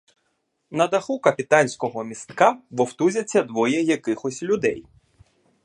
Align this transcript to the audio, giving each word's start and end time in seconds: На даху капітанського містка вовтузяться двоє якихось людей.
На 0.71 0.87
даху 0.87 1.19
капітанського 1.19 2.03
містка 2.03 2.57
вовтузяться 2.71 3.43
двоє 3.43 3.81
якихось 3.81 4.43
людей. 4.43 4.85